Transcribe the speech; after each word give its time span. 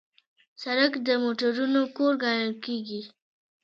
سړک 0.63 0.93
د 1.07 1.09
موټرونو 1.23 1.81
کور 1.95 2.13
ګڼل 2.23 2.51
کېږي. 2.65 3.01